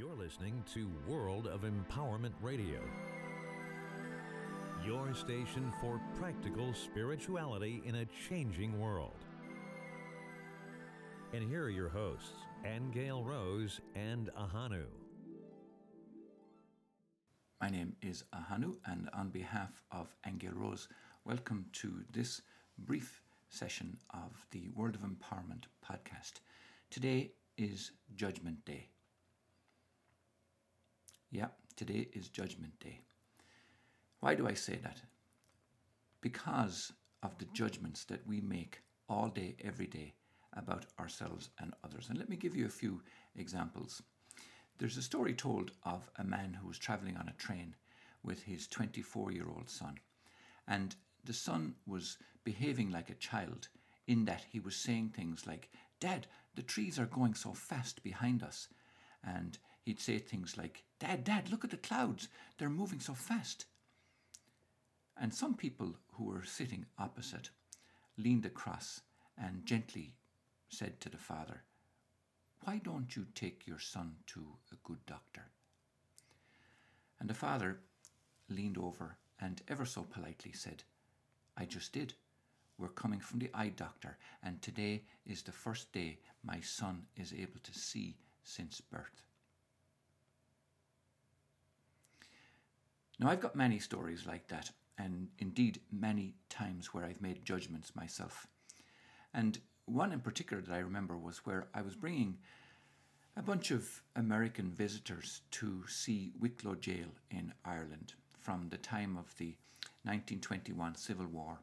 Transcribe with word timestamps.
You're 0.00 0.16
listening 0.16 0.64
to 0.72 0.88
World 1.06 1.46
of 1.46 1.60
Empowerment 1.60 2.32
Radio, 2.40 2.80
your 4.82 5.12
station 5.14 5.70
for 5.78 6.00
practical 6.18 6.72
spirituality 6.72 7.82
in 7.84 7.96
a 7.96 8.06
changing 8.26 8.80
world. 8.80 9.26
And 11.34 11.46
here 11.46 11.64
are 11.64 11.68
your 11.68 11.90
hosts, 11.90 12.32
Angel 12.64 13.22
Rose 13.22 13.78
and 13.94 14.30
Ahanu. 14.40 14.84
My 17.60 17.68
name 17.68 17.94
is 18.00 18.24
Ahanu, 18.34 18.76
and 18.86 19.10
on 19.12 19.28
behalf 19.28 19.82
of 19.92 20.16
Angel 20.26 20.54
Rose, 20.54 20.88
welcome 21.26 21.66
to 21.74 22.02
this 22.10 22.40
brief 22.78 23.20
session 23.50 23.98
of 24.14 24.46
the 24.50 24.70
World 24.74 24.94
of 24.94 25.02
Empowerment 25.02 25.64
podcast. 25.84 26.40
Today 26.88 27.32
is 27.58 27.92
Judgment 28.14 28.64
Day. 28.64 28.88
Yeah, 31.32 31.46
today 31.76 32.08
is 32.12 32.28
Judgment 32.28 32.72
Day. 32.80 33.02
Why 34.18 34.34
do 34.34 34.48
I 34.48 34.54
say 34.54 34.80
that? 34.82 35.00
Because 36.20 36.92
of 37.22 37.38
the 37.38 37.44
judgments 37.54 38.02
that 38.04 38.26
we 38.26 38.40
make 38.40 38.80
all 39.08 39.28
day, 39.28 39.54
every 39.62 39.86
day 39.86 40.14
about 40.54 40.86
ourselves 40.98 41.50
and 41.60 41.72
others. 41.84 42.08
And 42.08 42.18
let 42.18 42.28
me 42.28 42.34
give 42.34 42.56
you 42.56 42.66
a 42.66 42.70
few 42.70 43.00
examples. 43.36 44.02
There's 44.78 44.96
a 44.96 45.02
story 45.02 45.32
told 45.32 45.70
of 45.84 46.10
a 46.16 46.24
man 46.24 46.52
who 46.60 46.66
was 46.66 46.78
traveling 46.78 47.16
on 47.16 47.28
a 47.28 47.40
train 47.40 47.76
with 48.24 48.42
his 48.42 48.66
24 48.66 49.30
year 49.30 49.46
old 49.48 49.70
son. 49.70 49.98
And 50.66 50.96
the 51.24 51.32
son 51.32 51.76
was 51.86 52.18
behaving 52.42 52.90
like 52.90 53.08
a 53.08 53.14
child 53.14 53.68
in 54.08 54.24
that 54.24 54.44
he 54.50 54.58
was 54.58 54.74
saying 54.74 55.10
things 55.10 55.46
like, 55.46 55.70
Dad, 56.00 56.26
the 56.56 56.62
trees 56.62 56.98
are 56.98 57.06
going 57.06 57.34
so 57.34 57.52
fast 57.52 58.02
behind 58.02 58.42
us. 58.42 58.66
And 59.22 59.58
he'd 59.90 59.98
say 59.98 60.18
things 60.18 60.56
like, 60.56 60.84
Dad, 61.00 61.24
Dad, 61.24 61.50
look 61.50 61.64
at 61.64 61.70
the 61.70 61.76
clouds, 61.76 62.28
they're 62.56 62.70
moving 62.70 63.00
so 63.00 63.12
fast. 63.12 63.64
And 65.20 65.34
some 65.34 65.54
people 65.54 65.96
who 66.12 66.26
were 66.26 66.44
sitting 66.44 66.86
opposite 66.96 67.50
leaned 68.16 68.46
across 68.46 69.00
and 69.36 69.66
gently 69.66 70.14
said 70.68 71.00
to 71.00 71.08
the 71.08 71.16
father, 71.16 71.64
why 72.62 72.80
don't 72.84 73.16
you 73.16 73.26
take 73.34 73.66
your 73.66 73.80
son 73.80 74.12
to 74.28 74.46
a 74.70 74.76
good 74.84 75.04
doctor? 75.06 75.46
And 77.18 77.28
the 77.28 77.34
father 77.34 77.80
leaned 78.48 78.78
over 78.78 79.16
and 79.40 79.60
ever 79.66 79.84
so 79.84 80.04
politely 80.04 80.52
said, 80.52 80.84
I 81.56 81.64
just 81.64 81.92
did. 81.92 82.14
We're 82.78 82.90
coming 82.90 83.18
from 83.18 83.40
the 83.40 83.50
eye 83.52 83.72
doctor, 83.74 84.18
and 84.44 84.62
today 84.62 85.02
is 85.26 85.42
the 85.42 85.52
first 85.52 85.92
day 85.92 86.20
my 86.44 86.60
son 86.60 87.06
is 87.16 87.32
able 87.32 87.58
to 87.64 87.74
see 87.74 88.14
since 88.44 88.80
birth. 88.80 89.24
Now, 93.20 93.28
I've 93.28 93.40
got 93.40 93.54
many 93.54 93.78
stories 93.78 94.26
like 94.26 94.48
that, 94.48 94.70
and 94.96 95.28
indeed 95.38 95.80
many 95.92 96.36
times 96.48 96.94
where 96.94 97.04
I've 97.04 97.20
made 97.20 97.44
judgments 97.44 97.94
myself. 97.94 98.46
And 99.34 99.58
one 99.84 100.12
in 100.12 100.20
particular 100.20 100.62
that 100.62 100.72
I 100.72 100.78
remember 100.78 101.18
was 101.18 101.44
where 101.44 101.68
I 101.74 101.82
was 101.82 101.94
bringing 101.94 102.38
a 103.36 103.42
bunch 103.42 103.72
of 103.72 104.02
American 104.16 104.70
visitors 104.70 105.42
to 105.50 105.84
see 105.86 106.32
Wicklow 106.40 106.76
Jail 106.76 107.08
in 107.30 107.52
Ireland 107.62 108.14
from 108.38 108.68
the 108.70 108.78
time 108.78 109.18
of 109.18 109.36
the 109.36 109.54
1921 110.04 110.94
Civil 110.94 111.26
War. 111.26 111.58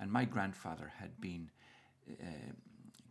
And 0.00 0.10
my 0.10 0.24
grandfather 0.24 0.92
had 0.98 1.20
been 1.20 1.50
uh, 2.10 2.52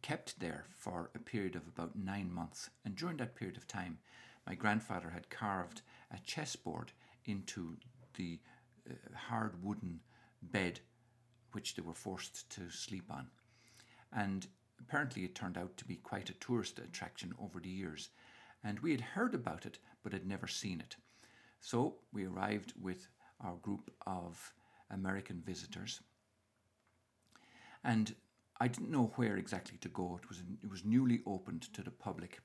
kept 0.01 0.39
there 0.39 0.65
for 0.71 1.11
a 1.13 1.19
period 1.19 1.55
of 1.55 1.67
about 1.67 1.95
nine 1.95 2.33
months. 2.33 2.71
And 2.83 2.95
during 2.95 3.17
that 3.17 3.35
period 3.35 3.57
of 3.57 3.67
time, 3.67 3.99
my 4.47 4.55
grandfather 4.55 5.11
had 5.11 5.29
carved 5.29 5.83
a 6.11 6.17
chessboard 6.25 6.93
into 7.25 7.77
the 8.15 8.39
uh, 8.89 8.93
hard 9.15 9.63
wooden 9.63 9.99
bed 10.41 10.79
which 11.51 11.75
they 11.75 11.81
were 11.81 11.93
forced 11.93 12.49
to 12.49 12.69
sleep 12.69 13.11
on. 13.11 13.27
And 14.13 14.47
Apparently, 14.81 15.23
it 15.23 15.35
turned 15.35 15.57
out 15.57 15.77
to 15.77 15.85
be 15.85 15.95
quite 15.95 16.29
a 16.29 16.33
tourist 16.33 16.79
attraction 16.79 17.33
over 17.39 17.59
the 17.59 17.69
years, 17.69 18.09
and 18.63 18.79
we 18.79 18.91
had 18.91 19.01
heard 19.01 19.33
about 19.35 19.65
it 19.65 19.77
but 20.03 20.11
had 20.11 20.25
never 20.25 20.47
seen 20.47 20.79
it. 20.79 20.95
So 21.59 21.99
we 22.11 22.25
arrived 22.25 22.73
with 22.81 23.07
our 23.39 23.55
group 23.57 23.91
of 24.07 24.53
American 24.89 25.41
visitors, 25.45 26.01
and 27.83 28.15
I 28.59 28.67
didn't 28.67 28.91
know 28.91 29.13
where 29.15 29.37
exactly 29.37 29.77
to 29.77 29.89
go. 29.89 30.19
It 30.21 30.27
was 30.27 30.41
it 30.63 30.69
was 30.69 30.83
newly 30.83 31.21
opened 31.25 31.73
to 31.73 31.83
the 31.83 31.91
public, 31.91 32.41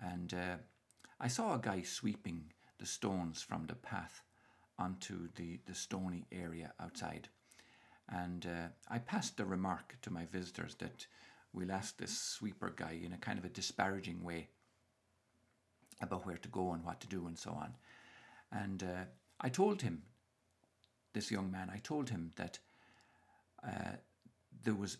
and 0.00 0.32
uh, 0.32 0.56
I 1.20 1.28
saw 1.28 1.54
a 1.54 1.58
guy 1.58 1.82
sweeping 1.82 2.52
the 2.78 2.86
stones 2.86 3.42
from 3.42 3.66
the 3.66 3.74
path 3.74 4.22
onto 4.78 5.28
the, 5.36 5.58
the 5.66 5.74
stony 5.74 6.26
area 6.30 6.72
outside. 6.80 7.28
And 8.08 8.46
uh, 8.46 8.68
I 8.88 8.98
passed 8.98 9.36
the 9.36 9.44
remark 9.44 9.96
to 10.02 10.12
my 10.12 10.26
visitors 10.26 10.74
that 10.76 11.06
we'll 11.52 11.72
ask 11.72 11.96
this 11.96 12.16
sweeper 12.16 12.72
guy 12.74 13.00
in 13.02 13.12
a 13.12 13.18
kind 13.18 13.38
of 13.38 13.44
a 13.44 13.48
disparaging 13.48 14.22
way 14.22 14.48
about 16.00 16.26
where 16.26 16.36
to 16.36 16.48
go 16.48 16.72
and 16.72 16.84
what 16.84 17.00
to 17.00 17.08
do 17.08 17.26
and 17.26 17.38
so 17.38 17.50
on. 17.50 17.74
And 18.52 18.82
uh, 18.82 19.04
I 19.40 19.48
told 19.48 19.82
him, 19.82 20.02
this 21.14 21.30
young 21.30 21.50
man, 21.50 21.70
I 21.72 21.78
told 21.78 22.10
him 22.10 22.32
that 22.36 22.58
uh, 23.66 23.96
there 24.62 24.74
was 24.74 24.98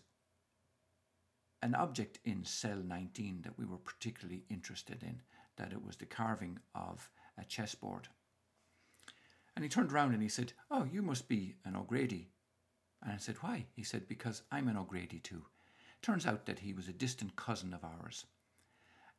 an 1.61 1.75
object 1.75 2.19
in 2.25 2.43
cell 2.43 2.81
19 2.83 3.41
that 3.43 3.57
we 3.57 3.65
were 3.65 3.77
particularly 3.77 4.43
interested 4.49 5.03
in, 5.03 5.21
that 5.57 5.71
it 5.71 5.85
was 5.85 5.95
the 5.97 6.05
carving 6.05 6.59
of 6.73 7.09
a 7.37 7.45
chessboard. 7.45 8.07
And 9.55 9.63
he 9.63 9.69
turned 9.69 9.91
around 9.91 10.13
and 10.13 10.21
he 10.21 10.29
said, 10.29 10.53
Oh, 10.69 10.85
you 10.91 11.01
must 11.01 11.27
be 11.27 11.55
an 11.65 11.75
O'Grady. 11.75 12.29
And 13.03 13.13
I 13.13 13.17
said, 13.17 13.35
Why? 13.41 13.65
He 13.75 13.83
said, 13.83 14.07
Because 14.07 14.43
I'm 14.51 14.67
an 14.67 14.77
O'Grady 14.77 15.19
too. 15.19 15.43
Turns 16.01 16.25
out 16.25 16.45
that 16.45 16.59
he 16.59 16.73
was 16.73 16.87
a 16.87 16.93
distant 16.93 17.35
cousin 17.35 17.73
of 17.73 17.83
ours. 17.83 18.25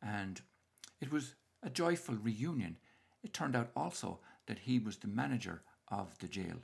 And 0.03 0.41
it 1.01 1.13
was 1.13 1.35
a 1.63 1.71
joyful 1.71 2.15
reunion. 2.15 2.77
It 3.23 3.33
turned 3.33 3.57
out 3.57 3.71
also 3.75 4.21
that 4.47 4.61
he 4.61 4.79
was 4.79 4.97
the 4.97 5.09
manager 5.09 5.63
of 5.89 6.17
the 6.19 6.29
jail 6.29 6.59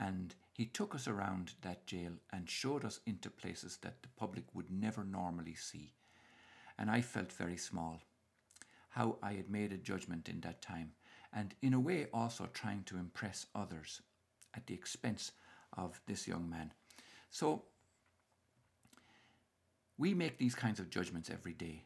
and 0.00 0.34
he 0.54 0.64
took 0.64 0.94
us 0.94 1.06
around 1.06 1.52
that 1.60 1.86
jail 1.86 2.12
and 2.32 2.48
showed 2.48 2.84
us 2.84 3.00
into 3.06 3.28
places 3.30 3.78
that 3.82 4.02
the 4.02 4.08
public 4.16 4.44
would 4.54 4.70
never 4.70 5.04
normally 5.04 5.54
see. 5.54 5.92
And 6.78 6.90
I 6.90 7.02
felt 7.02 7.30
very 7.32 7.58
small. 7.58 8.00
How 8.88 9.16
I 9.22 9.34
had 9.34 9.50
made 9.50 9.72
a 9.72 9.76
judgment 9.76 10.28
in 10.28 10.40
that 10.40 10.62
time, 10.62 10.92
and 11.32 11.54
in 11.62 11.74
a 11.74 11.80
way 11.80 12.06
also 12.12 12.48
trying 12.52 12.82
to 12.84 12.96
impress 12.96 13.46
others 13.54 14.02
at 14.54 14.66
the 14.66 14.74
expense 14.74 15.32
of 15.76 16.00
this 16.06 16.26
young 16.26 16.48
man. 16.50 16.72
So 17.30 17.62
we 19.96 20.14
make 20.14 20.38
these 20.38 20.54
kinds 20.54 20.80
of 20.80 20.90
judgments 20.90 21.30
every 21.30 21.52
day. 21.52 21.84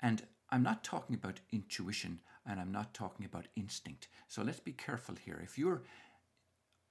And 0.00 0.22
I'm 0.50 0.62
not 0.62 0.84
talking 0.84 1.16
about 1.16 1.40
intuition 1.52 2.20
and 2.46 2.58
I'm 2.58 2.72
not 2.72 2.94
talking 2.94 3.26
about 3.26 3.48
instinct. 3.56 4.08
So 4.28 4.42
let's 4.42 4.60
be 4.60 4.72
careful 4.72 5.16
here. 5.16 5.40
If 5.42 5.58
you're 5.58 5.82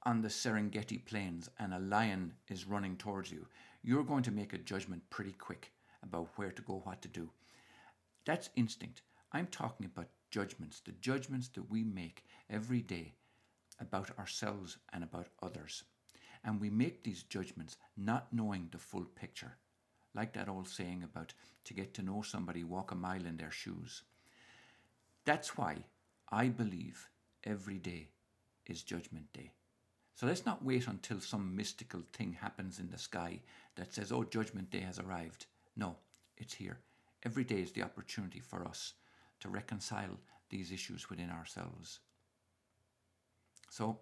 on 0.03 0.21
the 0.21 0.27
Serengeti 0.27 1.03
plains 1.03 1.49
and 1.57 1.73
a 1.73 1.79
lion 1.79 2.33
is 2.49 2.67
running 2.67 2.97
towards 2.97 3.31
you, 3.31 3.47
you're 3.81 4.03
going 4.03 4.23
to 4.23 4.31
make 4.31 4.53
a 4.53 4.57
judgment 4.57 5.01
pretty 5.09 5.31
quick 5.31 5.71
about 6.03 6.29
where 6.35 6.51
to 6.51 6.61
go, 6.61 6.81
what 6.83 7.01
to 7.01 7.07
do. 7.07 7.29
That's 8.25 8.49
instinct. 8.55 9.01
I'm 9.31 9.47
talking 9.47 9.85
about 9.85 10.07
judgments, 10.29 10.81
the 10.81 10.91
judgments 10.93 11.47
that 11.49 11.69
we 11.69 11.83
make 11.83 12.23
every 12.49 12.81
day 12.81 13.13
about 13.79 14.17
ourselves 14.17 14.77
and 14.93 15.03
about 15.03 15.27
others. 15.41 15.83
And 16.43 16.59
we 16.59 16.69
make 16.69 17.03
these 17.03 17.23
judgments 17.23 17.77
not 17.95 18.27
knowing 18.31 18.69
the 18.71 18.77
full 18.77 19.05
picture 19.05 19.57
like 20.17 20.33
that 20.33 20.49
old 20.49 20.67
saying 20.67 21.03
about 21.03 21.33
to 21.65 21.73
get 21.73 21.93
to 21.93 22.01
know 22.01 22.21
somebody, 22.21 22.63
walk 22.63 22.91
a 22.91 22.95
mile 22.95 23.25
in 23.25 23.37
their 23.37 23.51
shoes. 23.51 24.03
That's 25.25 25.57
why 25.57 25.77
I 26.31 26.47
believe 26.47 27.07
every 27.43 27.77
day 27.77 28.09
is 28.65 28.81
Judgment 28.81 29.31
Day. 29.33 29.51
So 30.15 30.25
let's 30.25 30.45
not 30.45 30.65
wait 30.65 30.87
until 30.87 31.19
some 31.19 31.55
mystical 31.55 32.01
thing 32.13 32.33
happens 32.33 32.79
in 32.79 32.89
the 32.89 32.97
sky 32.97 33.41
that 33.75 33.93
says, 33.93 34.11
oh, 34.11 34.23
Judgment 34.23 34.71
Day 34.71 34.79
has 34.79 34.97
arrived. 34.97 35.45
No, 35.75 35.97
it's 36.37 36.55
here. 36.55 36.79
Every 37.23 37.43
day 37.43 37.61
is 37.61 37.71
the 37.71 37.83
opportunity 37.83 38.39
for 38.39 38.67
us 38.67 38.93
to 39.39 39.49
reconcile 39.49 40.19
these 40.49 40.71
issues 40.71 41.09
within 41.09 41.29
ourselves. 41.29 41.99
So, 43.69 43.99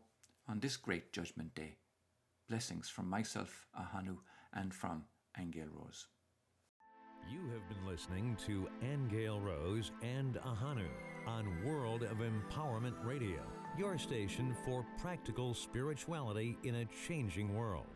on 0.48 0.60
this 0.60 0.78
great 0.78 1.12
Judgment 1.12 1.56
Day, 1.56 1.78
blessings 2.48 2.88
from 2.90 3.10
myself, 3.10 3.68
Ahanu, 3.80 4.18
and 4.54 4.74
from 4.74 5.04
Angel 5.40 5.68
Rose. 5.72 6.08
You 7.32 7.40
have 7.54 7.68
been 7.68 7.88
listening 7.88 8.38
to 8.46 8.70
Angel 8.84 9.40
Rose 9.40 9.92
and 10.04 10.36
Ahanu 10.36 10.88
on 11.26 11.66
World 11.66 12.04
of 12.04 12.18
Empowerment 12.20 13.04
Radio, 13.04 13.42
your 13.78 13.98
station 13.98 14.56
for 14.64 14.86
practical 15.02 15.56
spirituality 15.56 16.58
in 16.64 16.76
a 16.76 16.88
changing 17.08 17.56
world. 17.56 17.88